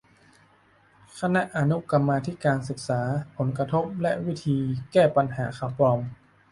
[1.19, 3.01] คณะอนุกรรมาธิการศึกษา
[3.35, 4.57] ผลกระทบและวิธี
[4.91, 5.99] แก้ปัญหาข่าวปลอม